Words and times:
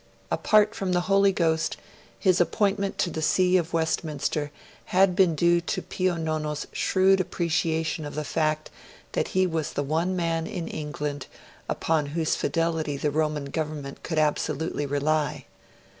Apart 0.31 0.73
from 0.73 0.93
the 0.93 1.01
Holy 1.01 1.31
Ghost, 1.31 1.77
his 2.17 2.41
appointment 2.41 2.97
to 2.97 3.11
the 3.11 3.21
See 3.21 3.55
of 3.55 3.71
Westminster 3.71 4.49
had 4.85 5.15
been 5.15 5.35
due 5.35 5.61
to 5.61 5.83
Pio 5.83 6.15
Nono's 6.15 6.65
shrewd 6.73 7.19
appreciation 7.21 8.03
of 8.03 8.15
the 8.15 8.23
fact 8.23 8.71
that 9.11 9.27
he 9.37 9.45
was 9.45 9.73
the 9.73 9.83
one 9.83 10.15
man 10.15 10.47
in 10.47 10.67
England 10.67 11.27
upon 11.69 12.07
whose 12.17 12.35
fidelity 12.35 12.97
the 12.97 13.11
Roman 13.11 13.51
Government 13.51 14.01
could 14.01 14.17
absolutely 14.17 14.87
rely. 14.87 15.45